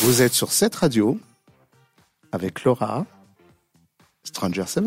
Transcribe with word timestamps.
Vous 0.00 0.22
êtes 0.22 0.32
sur 0.32 0.52
cette 0.52 0.74
radio 0.76 1.18
avec 2.32 2.64
Laura, 2.64 3.04
Stranger 4.24 4.64
7. 4.66 4.84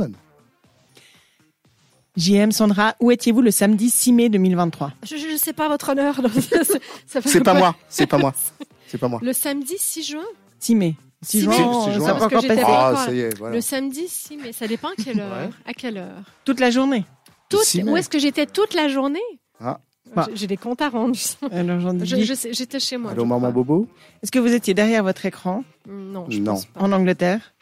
JM 2.16 2.51
Sandra, 2.51 2.95
où 3.00 3.11
étiez-vous 3.11 3.41
le 3.41 3.51
samedi 3.51 3.89
6 3.89 4.13
mai 4.13 4.29
2023 4.29 4.91
Je 5.05 5.15
ne 5.33 5.37
sais 5.37 5.53
pas 5.53 5.67
votre 5.67 5.89
honneur. 5.89 6.19
C'est 7.05 7.43
pas 7.43 7.53
moi, 7.53 7.75
c'est 7.89 8.07
pas 8.07 8.18
moi. 8.18 8.34
C'est 8.88 8.97
pas 8.99 9.07
moi. 9.07 9.20
Le 9.23 9.34
samedi 9.34 9.75
6 9.77 10.04
juin? 10.04 10.23
6 10.59 10.75
mai. 10.75 10.96
6 11.23 11.32
6 11.39 11.41
juin, 11.41 11.57
mai. 11.57 11.64
Six 11.86 11.93
juin. 11.93 12.05
ça 12.05 12.14
Parce 12.14 12.20
que 12.20 12.25
encore 12.36 12.41
j'étais 12.41 12.61
Ah, 12.61 12.91
quoi 12.93 13.05
ça 13.05 13.11
y 13.14 13.20
est, 13.21 13.38
voilà. 13.38 13.55
Le 13.55 13.61
samedi 13.61 14.07
6 14.07 14.38
mai, 14.38 14.52
ça 14.54 14.68
dépend 14.68 14.89
à 14.89 14.95
quelle 15.04 15.20
heure. 15.20 15.32
Ouais. 15.48 15.50
À 15.66 15.73
quelle 15.73 15.98
heure? 15.98 16.21
Toute 16.45 16.59
la 16.59 16.70
journée. 16.70 17.05
Toute-. 17.50 17.73
Où 17.84 17.98
est-ce 17.98 18.09
que 18.09 18.20
j'étais 18.20 18.45
toute 18.45 18.73
la 18.75 18.88
journée? 18.88 19.20
Ah. 19.59 19.80
Bah. 20.16 20.27
J'ai- 20.34 20.48
des 20.48 20.57
comptes 20.57 20.82
à 20.82 20.89
rendre. 20.89 21.16
Alors, 21.52 21.79
j'en 21.79 21.98
Je- 22.00 22.16
dis- 22.16 22.23
je 22.25 22.34
sais- 22.34 22.54
J'étais 22.54 22.79
chez 22.79 22.98
moi. 22.98 23.11
Allô, 23.11 23.25
maman 23.25 23.39
crois. 23.39 23.52
Bobo 23.52 23.88
Est-ce 24.21 24.32
que 24.32 24.39
vous 24.39 24.54
étiez 24.54 24.73
derrière 24.73 25.04
votre 25.04 25.25
écran 25.25 25.64
Non, 25.89 26.25
je 26.29 26.39
Non. 26.39 26.54
pense 26.54 26.66
pas. 26.66 26.82
en 26.82 26.91
Angleterre 26.91 27.54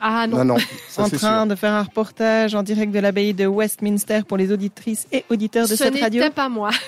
Ah 0.00 0.26
non. 0.26 0.38
Non, 0.38 0.44
non, 0.44 0.56
ça 0.88 1.02
en 1.04 1.06
c'est 1.08 1.16
train 1.16 1.40
sûr. 1.42 1.46
de 1.46 1.54
faire 1.54 1.72
un 1.72 1.82
reportage 1.84 2.54
en 2.56 2.62
direct 2.64 2.92
de 2.92 2.98
l'abbaye 2.98 3.34
de 3.34 3.46
Westminster 3.46 4.20
pour 4.26 4.36
les 4.36 4.50
auditrices 4.50 5.06
et 5.12 5.24
auditeurs 5.30 5.64
de 5.64 5.70
Ce 5.70 5.76
cette 5.76 5.98
radio 6.00 6.20
n'était 6.22 6.34
pas 6.34 6.48
moi. 6.48 6.70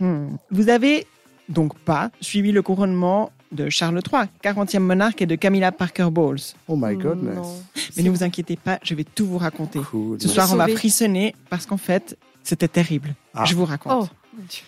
Hmm. 0.00 0.36
Vous 0.50 0.68
avez 0.68 1.06
donc 1.48 1.78
pas 1.78 2.10
suivi 2.20 2.50
le 2.50 2.62
couronnement 2.62 3.30
de 3.52 3.68
Charles 3.68 4.00
III, 4.10 4.22
40e 4.42 4.82
monarque, 4.82 5.22
et 5.22 5.26
de 5.26 5.34
Camilla 5.36 5.70
Parker 5.70 6.08
Bowles. 6.10 6.38
Oh 6.66 6.76
my 6.76 6.96
goodness. 6.96 7.36
Non. 7.36 7.62
Mais 7.96 8.02
ne 8.02 8.10
vous 8.10 8.24
inquiétez 8.24 8.56
pas, 8.56 8.78
je 8.82 8.94
vais 8.94 9.04
tout 9.04 9.26
vous 9.26 9.38
raconter. 9.38 9.78
Cool. 9.80 10.20
Ce 10.20 10.26
soir, 10.28 10.48
on 10.52 10.56
va 10.56 10.66
frissonner 10.68 11.34
parce 11.50 11.66
qu'en 11.66 11.76
fait, 11.76 12.16
c'était 12.42 12.68
terrible. 12.68 13.14
Ah. 13.34 13.44
Je 13.44 13.54
vous 13.54 13.64
raconte. 13.64 14.08
Oh, 14.10 14.16
mon 14.36 14.44
Dieu. 14.48 14.62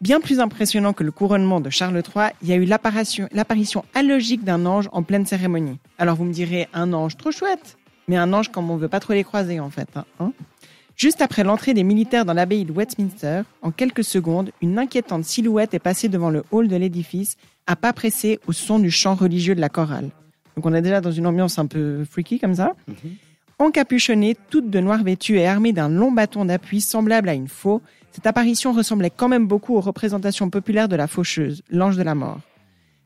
Bien 0.00 0.20
plus 0.20 0.40
impressionnant 0.40 0.94
que 0.94 1.04
le 1.04 1.10
couronnement 1.10 1.60
de 1.60 1.68
Charles 1.68 1.96
III, 1.96 2.28
il 2.42 2.48
y 2.48 2.52
a 2.52 2.56
eu 2.56 2.64
l'apparition 2.64 3.28
l'apparition 3.32 3.84
allogique 3.94 4.44
d'un 4.44 4.64
ange 4.64 4.88
en 4.92 5.02
pleine 5.02 5.26
cérémonie. 5.26 5.78
Alors 5.98 6.16
vous 6.16 6.24
me 6.24 6.32
direz, 6.32 6.68
un 6.72 6.94
ange 6.94 7.18
trop 7.18 7.30
chouette, 7.30 7.76
mais 8.08 8.16
un 8.16 8.32
ange 8.32 8.48
comme 8.50 8.70
on 8.70 8.76
veut 8.76 8.88
pas 8.88 9.00
trop 9.00 9.12
les 9.12 9.24
croiser 9.24 9.60
en 9.60 9.68
fait. 9.68 9.88
hein, 9.96 10.06
hein. 10.18 10.32
Juste 10.96 11.20
après 11.20 11.44
l'entrée 11.44 11.74
des 11.74 11.82
militaires 11.84 12.24
dans 12.24 12.32
l'abbaye 12.34 12.64
de 12.64 12.72
Westminster, 12.72 13.42
en 13.62 13.70
quelques 13.70 14.04
secondes, 14.04 14.52
une 14.62 14.78
inquiétante 14.78 15.24
silhouette 15.24 15.74
est 15.74 15.78
passée 15.78 16.08
devant 16.08 16.30
le 16.30 16.44
hall 16.50 16.68
de 16.68 16.76
l'édifice, 16.76 17.36
à 17.66 17.76
pas 17.76 17.92
pressé 17.92 18.38
au 18.46 18.52
son 18.52 18.78
du 18.78 18.90
chant 18.90 19.14
religieux 19.14 19.54
de 19.54 19.60
la 19.60 19.68
chorale. 19.68 20.10
Donc 20.56 20.64
on 20.66 20.72
est 20.74 20.82
déjà 20.82 21.00
dans 21.02 21.12
une 21.12 21.26
ambiance 21.26 21.58
un 21.58 21.66
peu 21.66 22.04
freaky 22.04 22.38
comme 22.38 22.54
ça. 22.54 22.72
Mhm. 22.88 22.96
Encapuchonnée, 23.60 24.36
toute 24.48 24.70
de 24.70 24.80
noir 24.80 25.02
vêtue 25.04 25.36
et 25.36 25.46
armée 25.46 25.74
d'un 25.74 25.90
long 25.90 26.10
bâton 26.10 26.46
d'appui 26.46 26.80
semblable 26.80 27.28
à 27.28 27.34
une 27.34 27.46
faux, 27.46 27.82
cette 28.10 28.26
apparition 28.26 28.72
ressemblait 28.72 29.10
quand 29.14 29.28
même 29.28 29.46
beaucoup 29.46 29.76
aux 29.76 29.80
représentations 29.82 30.48
populaires 30.48 30.88
de 30.88 30.96
la 30.96 31.06
faucheuse, 31.06 31.62
l'ange 31.70 31.98
de 31.98 32.02
la 32.02 32.14
mort. 32.14 32.40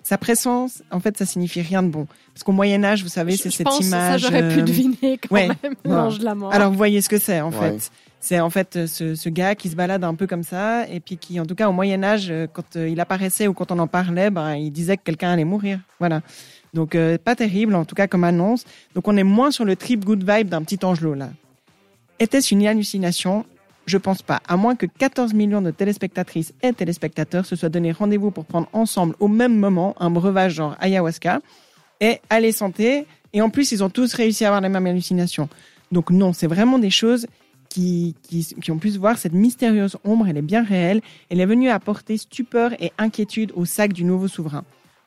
Sa 0.04 0.16
présence, 0.16 0.82
en 0.92 1.00
fait, 1.00 1.16
ça 1.18 1.26
signifie 1.26 1.60
rien 1.60 1.82
de 1.82 1.88
bon. 1.88 2.06
Parce 2.32 2.44
qu'au 2.44 2.52
Moyen 2.52 2.84
Âge, 2.84 3.02
vous 3.02 3.08
savez, 3.08 3.36
c'est 3.36 3.50
Je 3.50 3.56
cette 3.56 3.66
pense 3.66 3.80
que 3.80 3.84
image. 3.84 4.20
ça, 4.22 4.28
j'aurais 4.28 4.48
pu 4.48 4.60
euh, 4.60 4.62
deviner 4.62 5.18
quand 5.18 5.34
ouais, 5.34 5.48
même. 5.48 5.74
L'ange 5.84 6.18
de 6.20 6.24
la 6.24 6.34
mort. 6.36 6.52
Alors 6.52 6.70
vous 6.70 6.76
voyez 6.76 7.00
ce 7.00 7.08
que 7.08 7.18
c'est 7.18 7.40
en 7.40 7.50
Ouais. 7.50 7.72
fait. 7.72 7.90
C'est 8.24 8.40
en 8.40 8.48
fait 8.48 8.86
ce, 8.86 9.14
ce 9.14 9.28
gars 9.28 9.54
qui 9.54 9.68
se 9.68 9.76
balade 9.76 10.02
un 10.02 10.14
peu 10.14 10.26
comme 10.26 10.44
ça 10.44 10.88
et 10.88 10.98
puis 10.98 11.18
qui, 11.18 11.38
en 11.38 11.44
tout 11.44 11.54
cas, 11.54 11.68
au 11.68 11.72
Moyen 11.72 12.02
Âge, 12.02 12.30
euh, 12.30 12.46
quand 12.50 12.74
euh, 12.76 12.88
il 12.88 12.98
apparaissait 12.98 13.48
ou 13.48 13.52
quand 13.52 13.70
on 13.70 13.78
en 13.78 13.86
parlait, 13.86 14.30
ben, 14.30 14.54
il 14.54 14.70
disait 14.70 14.96
que 14.96 15.02
quelqu'un 15.02 15.32
allait 15.32 15.44
mourir. 15.44 15.78
Voilà. 15.98 16.22
Donc 16.72 16.94
euh, 16.94 17.18
pas 17.22 17.36
terrible, 17.36 17.74
en 17.74 17.84
tout 17.84 17.94
cas 17.94 18.06
comme 18.06 18.24
annonce. 18.24 18.64
Donc 18.94 19.08
on 19.08 19.16
est 19.18 19.24
moins 19.24 19.50
sur 19.50 19.66
le 19.66 19.76
trip 19.76 20.06
good 20.06 20.24
vibe 20.26 20.48
d'un 20.48 20.62
petit 20.62 20.82
angelot 20.86 21.12
là. 21.12 21.28
Était-ce 22.18 22.54
une 22.54 22.66
hallucination? 22.66 23.44
Je 23.84 23.98
pense 23.98 24.22
pas. 24.22 24.40
À 24.48 24.56
moins 24.56 24.74
que 24.74 24.86
14 24.86 25.34
millions 25.34 25.60
de 25.60 25.70
téléspectatrices 25.70 26.54
et 26.62 26.72
téléspectateurs 26.72 27.44
se 27.44 27.56
soient 27.56 27.68
donné 27.68 27.92
rendez-vous 27.92 28.30
pour 28.30 28.46
prendre 28.46 28.68
ensemble 28.72 29.16
au 29.20 29.28
même 29.28 29.54
moment 29.54 29.94
un 30.00 30.08
breuvage 30.08 30.54
genre 30.54 30.76
ayahuasca 30.80 31.40
et 32.00 32.22
aller 32.30 32.52
santé. 32.52 33.06
Et 33.34 33.42
en 33.42 33.50
plus, 33.50 33.70
ils 33.72 33.84
ont 33.84 33.90
tous 33.90 34.14
réussi 34.14 34.46
à 34.46 34.48
avoir 34.48 34.62
la 34.62 34.70
même 34.70 34.86
hallucination. 34.86 35.50
Donc 35.92 36.08
non, 36.08 36.32
c'est 36.32 36.46
vraiment 36.46 36.78
des 36.78 36.88
choses 36.88 37.26
qui, 37.74 38.14
qui, 38.22 38.44
qui 38.62 38.70
ont 38.70 38.78
pu 38.78 38.90
se 38.92 38.98
voir. 38.98 39.18
Cette 39.18 39.32
mystérieuse 39.32 39.96
ombre, 40.04 40.28
elle 40.28 40.36
est 40.36 40.42
bien 40.42 40.62
réelle. 40.62 41.00
Elle 41.28 41.40
est 41.40 41.46
venue 41.46 41.68
apporter 41.70 42.16
stupeur 42.16 42.72
et 42.80 42.92
inquiétude 42.98 43.50
au 43.56 43.64
sac 43.64 43.92
du 43.92 44.04
nouveau 44.04 44.28
souverain. 44.28 44.64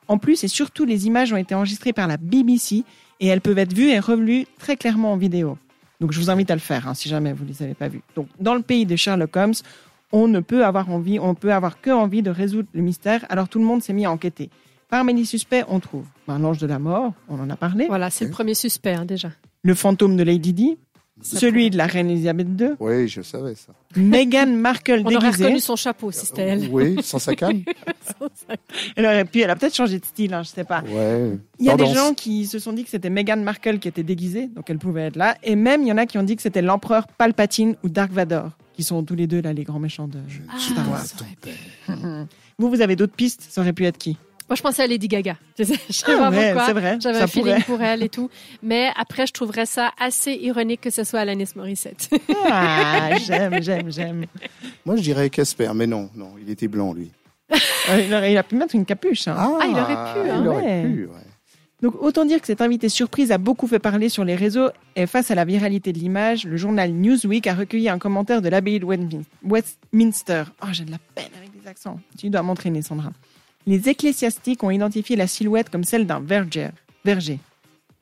En 0.10 0.18
plus, 0.18 0.44
et 0.44 0.48
surtout, 0.50 0.84
les 0.86 1.08
images 1.08 1.32
ont 1.32 1.38
été 1.38 1.56
enregistrées 1.56 1.94
par 1.94 2.08
la 2.08 2.18
BBC 2.18 2.84
et 3.20 3.28
elles 3.28 3.42
peuvent 3.42 3.58
être 3.58 3.74
vues 3.74 3.90
et 3.90 4.00
revues 4.00 4.46
très 4.60 4.76
clairement 4.76 5.14
en 5.14 5.18
vidéo. 5.18 5.58
Donc 6.02 6.12
je 6.12 6.20
vous 6.20 6.30
invite 6.30 6.52
à 6.52 6.56
le 6.56 6.60
faire 6.62 6.88
hein, 6.88 6.94
si 6.94 7.10
jamais 7.10 7.34
vous 7.34 7.44
ne 7.44 7.50
les 7.50 7.64
avez 7.64 7.74
pas 7.74 7.88
vues. 7.88 8.02
Donc 8.16 8.28
dans 8.40 8.54
le 8.54 8.62
pays 8.62 8.86
de 8.86 8.96
Sherlock 8.96 9.36
Holmes, 9.36 9.54
on 10.12 10.28
ne 10.28 10.40
peut 10.42 10.64
avoir 10.66 10.90
envie, 10.90 11.20
on 11.20 11.36
peut 11.36 11.52
avoir 11.54 11.82
que 11.82 11.90
envie 11.90 12.22
de 12.22 12.30
résoudre 12.30 12.68
le 12.74 12.82
mystère. 12.82 13.26
Alors 13.30 13.48
tout 13.50 13.60
le 13.60 13.66
monde 13.66 13.82
s'est 13.82 13.94
mis 13.94 14.06
à 14.06 14.12
enquêter. 14.12 14.50
Parmi 14.90 15.14
les 15.14 15.26
suspects, 15.26 15.66
on 15.68 15.80
trouve 15.82 16.06
ben, 16.28 16.40
l'ange 16.40 16.60
de 16.60 16.68
la 16.68 16.80
mort, 16.80 17.14
on 17.28 17.40
en 17.40 17.50
a 17.50 17.56
parlé, 17.58 17.88
Voilà, 17.88 18.10
c'est 18.10 18.26
le 18.26 18.32
premier 18.32 18.54
suspect 18.54 18.94
hein, 18.94 19.04
déjà. 19.06 19.32
le 19.64 19.74
fantôme 19.74 20.16
de 20.16 20.24
Lady 20.24 20.54
Di, 20.54 20.78
celui 21.22 21.70
de 21.70 21.78
la 21.78 21.88
reine 21.88 22.10
Elisabeth 22.10 22.48
II, 22.60 22.70
Oui, 22.80 23.08
je 23.08 23.22
savais 23.22 23.56
ça. 23.56 23.74
Meghan 23.96 24.48
Markle 24.48 25.02
On 25.04 25.06
aurait 25.16 25.26
déguisée. 25.28 25.44
reconnu 25.46 25.60
son 25.60 25.76
chapeau 25.76 26.12
si 26.12 26.26
c'était 26.26 26.44
elle. 26.44 26.70
Oui, 26.72 26.98
sans 27.04 27.20
sa 27.20 27.36
canne. 27.36 27.64
Elle 28.96 29.06
aurait 29.06 29.26
pu, 29.26 29.42
elle 29.42 29.50
a 29.50 29.56
peut-être 29.56 29.76
changé 29.76 30.00
de 30.00 30.06
style, 30.06 30.34
hein, 30.34 30.44
je 30.44 30.50
sais 30.50 30.64
pas. 30.64 30.82
Ouais. 30.88 31.38
Il 31.60 31.66
y 31.66 31.70
a 31.70 31.76
des 31.76 31.88
gens 31.94 32.14
qui 32.14 32.46
se 32.46 32.60
sont 32.60 32.74
dit 32.74 32.84
que 32.84 32.90
c'était 32.90 33.10
Meghan 33.10 33.38
Markle 33.38 33.80
qui 33.80 33.88
était 33.88 34.04
déguisée, 34.04 34.48
donc 34.48 34.70
elle 34.70 34.78
pouvait 34.78 35.08
être 35.08 35.16
là. 35.16 35.36
Et 35.44 35.56
même, 35.56 35.82
il 35.82 35.88
y 35.88 35.92
en 35.92 35.98
a 35.98 36.06
qui 36.06 36.18
ont 36.18 36.24
dit 36.24 36.36
que 36.36 36.42
c'était 36.42 36.62
l'empereur 36.62 37.08
Palpatine 37.08 37.76
ou 37.84 37.90
Dark 37.90 38.12
Vador, 38.12 38.52
qui 38.74 38.84
sont 38.84 39.04
tous 39.04 39.16
les 39.16 39.28
deux 39.28 39.42
là 39.42 39.54
les 39.54 39.64
grands 39.64 39.80
méchants 39.80 40.08
de 40.08 40.20
Star 40.60 40.86
Ah, 40.88 40.92
Wars. 40.92 41.06
aurait. 41.20 42.26
Vous, 42.60 42.70
vous 42.70 42.82
avez 42.82 42.96
d'autres 42.96 43.16
pistes? 43.16 43.46
Ça 43.50 43.62
aurait 43.62 43.74
pu 43.74 43.86
être 43.86 43.98
qui? 43.98 44.18
Moi, 44.50 44.56
je 44.56 44.62
pensais 44.62 44.84
à 44.84 44.88
Lady 44.88 45.08
Gaga. 45.08 45.36
Je 45.60 45.64
sais 45.66 45.74
je 45.90 45.94
sais 45.94 46.06
Ah 46.08 46.18
pas 46.18 46.30
ouais, 46.30 46.46
pourquoi. 46.54 46.66
c'est 46.68 46.74
vrai, 46.74 46.98
J'avais 47.02 47.20
un 47.20 47.28
feeling 47.28 47.54
pourrait. 47.56 47.64
pour 47.78 47.82
elle 47.82 48.04
et 48.04 48.10
tout. 48.10 48.30
Mais 48.64 48.90
après, 48.96 49.28
je 49.28 49.34
trouverais 49.34 49.66
ça 49.66 49.92
assez 50.00 50.34
ironique 50.34 50.82
que 50.82 50.90
ce 50.90 51.04
soit 51.04 51.20
Alanis 51.20 51.50
Morissette. 51.56 52.10
Ah, 52.50 53.10
j'aime, 53.26 53.62
j'aime, 53.62 53.92
j'aime. 53.92 54.26
Moi, 54.86 54.96
je 54.96 55.02
dirais 55.02 55.30
Casper, 55.30 55.72
mais 55.76 55.88
non, 55.88 56.10
non, 56.16 56.32
il 56.42 56.50
était 56.50 56.68
blanc, 56.70 56.94
lui. 56.94 57.12
Euh, 57.52 58.02
il, 58.06 58.14
aurait- 58.14 58.32
il 58.32 58.38
a 58.38 58.44
pu 58.44 58.56
mettre 58.56 58.76
une 58.76 58.86
capuche. 58.86 59.28
hein. 59.28 59.36
Ah, 59.38 59.66
il 59.66 59.72
aurait 59.74 60.14
pu, 60.24 60.30
hein. 60.30 60.40
Il 60.42 60.48
aurait 60.48 60.64
Ouais. 60.64 60.84
pu, 60.84 61.06
ouais. 61.06 61.12
Donc 61.82 62.02
autant 62.02 62.26
dire 62.26 62.42
que 62.42 62.48
cette 62.48 62.62
invitée 62.62 62.90
surprise 62.90 63.32
a 63.32 63.38
beaucoup 63.38 63.68
fait 63.68 63.78
parler 63.78 64.10
sur 64.10 64.24
les 64.26 64.34
réseaux 64.34 64.70
et 64.96 65.06
face 65.06 65.30
à 65.30 65.36
la 65.36 65.46
viralité 65.46 65.94
de 65.94 66.00
l'image, 66.00 66.44
le 66.46 66.58
journal 66.58 66.92
Newsweek 66.92 67.46
a 67.46 67.54
recueilli 67.54 67.88
un 67.88 68.00
commentaire 68.00 68.42
de 68.42 68.50
l'abbaye 68.50 68.80
de 68.80 68.86
Westmin- 68.86 69.24
Westminster. 69.44 70.44
Oh, 70.64 70.68
j'ai 70.72 70.86
de 70.86 70.92
la 70.92 70.98
peine 71.14 71.30
avec 71.38 71.50
les 71.62 71.68
accents. 71.70 72.00
Tu 72.18 72.32
dois 72.32 72.42
m'entraîner, 72.42 72.82
Sandra. 72.82 73.12
Les 73.68 73.90
ecclésiastiques 73.90 74.64
ont 74.64 74.72
identifié 74.72 75.16
la 75.16 75.28
silhouette 75.28 75.70
comme 75.70 75.84
celle 75.84 76.08
d'un 76.08 76.20
verger. 76.20 76.70
Verger. 77.06 77.40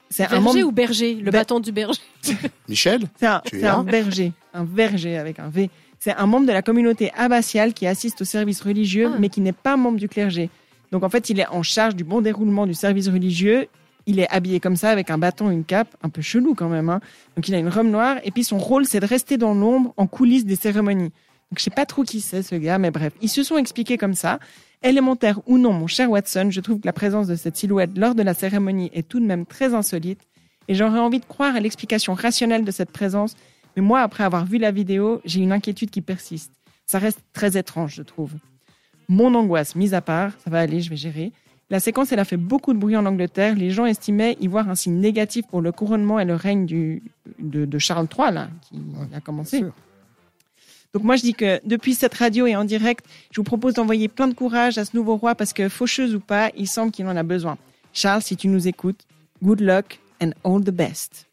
C'est 0.09 0.23
un 0.25 0.29
Berger 0.29 0.43
membre- 0.43 0.63
ou 0.67 0.71
berger 0.71 1.15
Le 1.15 1.23
Ber- 1.31 1.39
bâton 1.39 1.59
du 1.59 1.71
berger. 1.71 1.99
Michel 2.69 3.01
C'est 3.19 3.25
un, 3.25 3.41
un 3.53 3.59
là 3.59 3.83
verger, 3.83 4.31
un 4.53 4.63
verger 4.63 5.17
avec 5.17 5.39
un 5.39 5.49
V. 5.49 5.69
C'est 5.99 6.13
un 6.13 6.27
membre 6.27 6.45
de 6.45 6.51
la 6.51 6.61
communauté 6.61 7.11
abbatiale 7.17 7.73
qui 7.73 7.87
assiste 7.87 8.21
au 8.21 8.25
service 8.25 8.61
religieux, 8.61 9.09
Ah. 9.13 9.17
mais 9.19 9.29
qui 9.29 9.41
n'est 9.41 9.51
pas 9.53 9.75
membre 9.75 9.97
du 9.97 10.07
clergé. 10.07 10.49
Donc 10.91 11.03
en 11.03 11.09
fait, 11.09 11.29
il 11.31 11.39
est 11.39 11.47
en 11.47 11.63
charge 11.63 11.95
du 11.95 12.03
bon 12.03 12.21
déroulement 12.21 12.67
du 12.67 12.75
service 12.75 13.07
religieux. 13.09 13.67
Il 14.05 14.19
est 14.19 14.29
habillé 14.29 14.59
comme 14.59 14.75
ça, 14.75 14.91
avec 14.91 15.09
un 15.09 15.17
bâton, 15.17 15.49
une 15.49 15.63
cape, 15.65 15.87
un 16.03 16.09
peu 16.09 16.21
chelou 16.21 16.53
quand 16.53 16.69
même. 16.69 16.89
hein. 16.89 16.99
Donc 17.35 17.47
il 17.49 17.55
a 17.55 17.57
une 17.57 17.69
robe 17.69 17.87
noire, 17.87 18.17
et 18.23 18.29
puis 18.29 18.43
son 18.43 18.59
rôle, 18.59 18.85
c'est 18.85 18.99
de 18.99 19.07
rester 19.07 19.37
dans 19.37 19.55
l'ombre, 19.55 19.95
en 19.97 20.05
coulisses 20.05 20.45
des 20.45 20.55
cérémonies. 20.55 21.09
Donc 21.49 21.57
je 21.57 21.63
sais 21.63 21.71
pas 21.71 21.87
trop 21.87 22.03
qui 22.03 22.21
c'est 22.21 22.43
ce 22.43 22.53
gars, 22.53 22.77
mais 22.77 22.91
bref, 22.91 23.13
ils 23.23 23.29
se 23.29 23.41
sont 23.41 23.57
expliqués 23.57 23.97
comme 23.97 24.13
ça. 24.13 24.39
Élémentaire 24.83 25.39
ou 25.47 25.57
non, 25.57 25.73
mon 25.73 25.87
cher 25.87 26.09
Watson, 26.09 26.47
je 26.51 26.61
trouve 26.61 26.79
que 26.79 26.85
la 26.85 26.93
présence 26.93 27.27
de 27.27 27.35
cette 27.35 27.57
silhouette 27.57 27.97
lors 27.97 28.15
de 28.15 28.23
la 28.23 28.33
cérémonie 28.33 28.91
est 28.93 29.07
tout 29.07 29.19
de 29.19 29.25
même 29.25 29.45
très 29.45 29.73
insolite. 29.73 30.21
Et 30.67 30.75
j'aurais 30.75 30.99
envie 30.99 31.19
de 31.19 31.25
croire 31.25 31.55
à 31.55 31.59
l'explication 31.59 32.13
rationnelle 32.13 32.65
de 32.65 32.71
cette 32.71 32.91
présence, 32.91 33.35
mais 33.75 33.81
moi, 33.81 34.01
après 34.01 34.23
avoir 34.23 34.45
vu 34.45 34.57
la 34.57 34.71
vidéo, 34.71 35.21
j'ai 35.25 35.41
une 35.41 35.51
inquiétude 35.51 35.89
qui 35.89 36.01
persiste. 36.01 36.51
Ça 36.85 36.99
reste 36.99 37.19
très 37.33 37.57
étrange, 37.57 37.95
je 37.95 38.03
trouve. 38.03 38.33
Mon 39.09 39.33
angoisse 39.35 39.75
mise 39.75 39.93
à 39.93 40.01
part, 40.01 40.31
ça 40.43 40.49
va 40.49 40.59
aller, 40.59 40.81
je 40.81 40.89
vais 40.89 40.95
gérer. 40.95 41.31
La 41.69 41.79
séquence, 41.79 42.11
elle 42.11 42.19
a 42.19 42.25
fait 42.25 42.37
beaucoup 42.37 42.73
de 42.73 42.79
bruit 42.79 42.95
en 42.95 43.05
Angleterre. 43.05 43.55
Les 43.55 43.71
gens 43.71 43.85
estimaient 43.85 44.37
y 44.39 44.47
voir 44.47 44.69
un 44.69 44.75
signe 44.75 44.99
négatif 44.99 45.47
pour 45.47 45.61
le 45.61 45.71
couronnement 45.71 46.19
et 46.19 46.25
le 46.25 46.35
règne 46.35 46.65
du, 46.65 47.01
de, 47.39 47.65
de 47.65 47.79
Charles 47.79 48.07
III, 48.15 48.31
là, 48.31 48.49
qui 48.61 48.79
a 49.13 49.19
commencé. 49.19 49.65
Donc 50.95 51.03
moi, 51.03 51.17
je 51.17 51.23
dis 51.23 51.33
que 51.33 51.59
depuis 51.65 51.93
cette 51.93 52.13
radio 52.13 52.47
et 52.47 52.55
en 52.55 52.63
direct, 52.63 53.05
je 53.29 53.41
vous 53.41 53.43
propose 53.43 53.73
d'envoyer 53.73 54.07
plein 54.07 54.29
de 54.29 54.33
courage 54.33 54.77
à 54.77 54.85
ce 54.85 54.95
nouveau 54.95 55.17
roi 55.17 55.35
parce 55.35 55.51
que 55.51 55.67
faucheuse 55.67 56.15
ou 56.15 56.21
pas, 56.21 56.51
il 56.55 56.69
semble 56.69 56.93
qu'il 56.93 57.05
en 57.05 57.17
a 57.17 57.23
besoin. 57.23 57.57
Charles, 57.91 58.21
si 58.21 58.37
tu 58.37 58.47
nous 58.47 58.69
écoutes, 58.69 59.01
good 59.43 59.59
luck 59.59 59.99
and 60.23 60.29
all 60.45 60.63
the 60.63 60.69
best. 60.69 61.27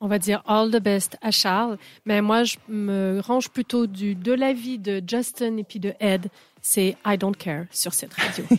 On 0.00 0.08
va 0.08 0.18
dire 0.18 0.42
all 0.46 0.70
the 0.70 0.82
best 0.82 1.18
à 1.20 1.30
Charles. 1.30 1.76
Mais 2.06 2.22
moi, 2.22 2.44
je 2.44 2.56
me 2.68 3.20
range 3.20 3.50
plutôt 3.50 3.86
du, 3.86 4.14
de 4.14 4.32
l'avis 4.32 4.78
de 4.78 5.02
Justin 5.06 5.58
et 5.58 5.64
puis 5.64 5.78
de 5.78 5.92
Ed. 6.00 6.28
C'est 6.62 6.96
I 7.06 7.18
don't 7.18 7.36
care 7.36 7.66
sur 7.70 7.92
cette 7.92 8.14
radio. 8.14 8.46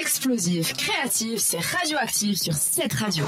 Explosif, 0.00 0.74
créatif, 0.74 1.38
c'est 1.38 1.60
radioactif 1.60 2.38
sur 2.38 2.54
cette 2.54 2.94
radio. 2.94 3.24